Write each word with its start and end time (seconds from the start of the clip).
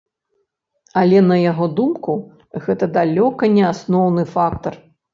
Але 1.01 1.19
на 1.25 1.37
яго 1.51 1.69
думку, 1.81 2.17
гэта 2.67 2.91
далёка 2.99 3.55
не 3.55 3.63
асноўны 3.73 4.29
фактар. 4.37 4.73